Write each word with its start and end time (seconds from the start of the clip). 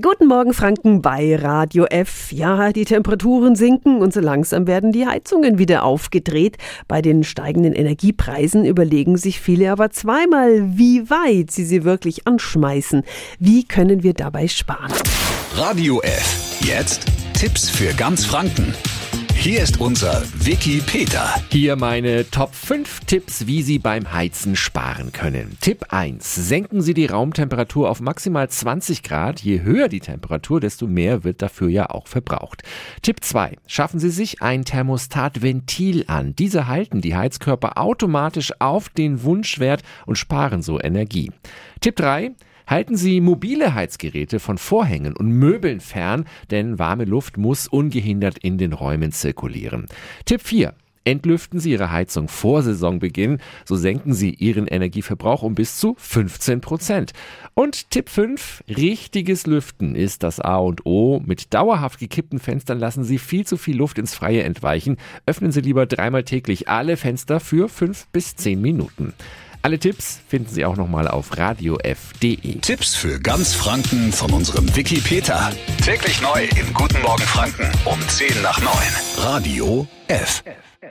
Guten 0.00 0.28
Morgen 0.28 0.54
Franken 0.54 1.02
bei 1.02 1.34
Radio 1.34 1.84
F. 1.86 2.30
Ja, 2.30 2.72
die 2.72 2.84
Temperaturen 2.84 3.56
sinken 3.56 4.00
und 4.00 4.12
so 4.12 4.20
langsam 4.20 4.68
werden 4.68 4.92
die 4.92 5.08
Heizungen 5.08 5.58
wieder 5.58 5.82
aufgedreht. 5.82 6.56
Bei 6.86 7.02
den 7.02 7.24
steigenden 7.24 7.72
Energiepreisen 7.72 8.64
überlegen 8.64 9.16
sich 9.16 9.40
viele 9.40 9.72
aber 9.72 9.90
zweimal, 9.90 10.78
wie 10.78 11.10
weit 11.10 11.50
sie 11.50 11.64
sie 11.64 11.82
wirklich 11.82 12.28
anschmeißen. 12.28 13.02
Wie 13.40 13.64
können 13.64 14.04
wir 14.04 14.14
dabei 14.14 14.46
sparen? 14.46 14.92
Radio 15.54 16.00
F. 16.02 16.60
Jetzt 16.60 17.06
Tipps 17.34 17.68
für 17.68 17.92
ganz 17.94 18.24
Franken. 18.24 18.74
Hier 19.40 19.62
ist 19.62 19.80
unser 19.80 20.24
Wiki 20.34 20.82
Peter. 20.84 21.32
Hier 21.50 21.76
meine 21.76 22.28
Top 22.28 22.52
5 22.52 23.04
Tipps, 23.06 23.46
wie 23.46 23.62
Sie 23.62 23.78
beim 23.78 24.12
Heizen 24.12 24.56
sparen 24.56 25.12
können. 25.12 25.56
Tipp 25.60 25.86
1. 25.90 26.34
Senken 26.34 26.82
Sie 26.82 26.92
die 26.92 27.06
Raumtemperatur 27.06 27.88
auf 27.88 28.00
maximal 28.00 28.50
20 28.50 29.04
Grad. 29.04 29.40
Je 29.40 29.62
höher 29.62 29.86
die 29.88 30.00
Temperatur, 30.00 30.58
desto 30.60 30.88
mehr 30.88 31.22
wird 31.22 31.40
dafür 31.40 31.68
ja 31.68 31.88
auch 31.88 32.08
verbraucht. 32.08 32.64
Tipp 33.00 33.22
2. 33.22 33.56
Schaffen 33.68 34.00
Sie 34.00 34.10
sich 34.10 34.42
ein 34.42 34.64
Thermostatventil 34.64 36.06
an. 36.08 36.34
Diese 36.34 36.66
halten 36.66 37.00
die 37.00 37.14
Heizkörper 37.14 37.78
automatisch 37.78 38.52
auf 38.58 38.88
den 38.88 39.22
Wunschwert 39.22 39.82
und 40.04 40.18
sparen 40.18 40.62
so 40.62 40.80
Energie. 40.80 41.30
Tipp 41.80 41.94
3. 41.94 42.32
Halten 42.68 42.96
Sie 42.96 43.22
mobile 43.22 43.74
Heizgeräte 43.74 44.40
von 44.40 44.58
Vorhängen 44.58 45.16
und 45.16 45.30
Möbeln 45.30 45.80
fern, 45.80 46.26
denn 46.50 46.78
warme 46.78 47.06
Luft 47.06 47.38
muss 47.38 47.66
ungehindert 47.66 48.36
in 48.36 48.58
den 48.58 48.74
Räumen 48.74 49.10
zirkulieren. 49.10 49.86
Tipp 50.26 50.42
4. 50.42 50.74
Entlüften 51.04 51.60
Sie 51.60 51.70
Ihre 51.70 51.90
Heizung 51.90 52.28
vor 52.28 52.60
Saisonbeginn, 52.62 53.38
so 53.64 53.76
senken 53.76 54.12
Sie 54.12 54.34
Ihren 54.34 54.66
Energieverbrauch 54.66 55.42
um 55.42 55.54
bis 55.54 55.78
zu 55.78 55.94
15 55.96 56.60
Prozent. 56.60 57.12
Und 57.54 57.90
Tipp 57.90 58.10
5, 58.10 58.64
richtiges 58.68 59.46
Lüften 59.46 59.94
ist 59.94 60.22
das 60.22 60.38
A 60.38 60.56
und 60.58 60.84
O. 60.84 61.22
Mit 61.24 61.54
dauerhaft 61.54 61.98
gekippten 61.98 62.38
Fenstern 62.38 62.78
lassen 62.78 63.02
Sie 63.02 63.16
viel 63.16 63.46
zu 63.46 63.56
viel 63.56 63.78
Luft 63.78 63.98
ins 63.98 64.14
Freie 64.14 64.42
entweichen. 64.42 64.98
Öffnen 65.24 65.52
Sie 65.52 65.62
lieber 65.62 65.86
dreimal 65.86 66.24
täglich 66.24 66.68
alle 66.68 66.98
Fenster 66.98 67.40
für 67.40 67.70
5 67.70 68.08
bis 68.08 68.36
10 68.36 68.60
Minuten. 68.60 69.14
Alle 69.68 69.78
Tipps 69.78 70.20
finden 70.26 70.48
Sie 70.48 70.64
auch 70.64 70.76
nochmal 70.76 71.06
auf 71.06 71.36
radiof.de. 71.36 72.58
Tipps 72.60 72.94
für 72.94 73.20
ganz 73.20 73.52
Franken 73.52 74.14
von 74.14 74.32
unserem 74.32 74.74
Wiki 74.74 74.98
Peter. 74.98 75.52
Täglich 75.84 76.22
neu 76.22 76.44
im 76.58 76.72
Guten 76.72 77.02
Morgen 77.02 77.24
Franken 77.24 77.70
um 77.84 78.00
10 78.08 78.40
nach 78.40 78.58
9. 78.62 78.72
Radio 79.18 79.86
F. 80.06 80.42
F, 80.46 80.54
F. 80.80 80.90